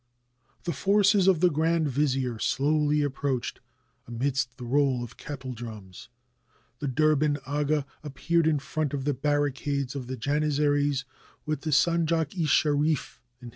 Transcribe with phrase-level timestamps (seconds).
[0.63, 3.59] The forces of the grand vizier slowly approached
[4.07, 6.07] amidst the roll of kettledrums;
[6.79, 11.05] the Derben aga ap peared in front of the barricades of the Janizaries,
[11.45, 13.49] with the sanj a k i sherif in.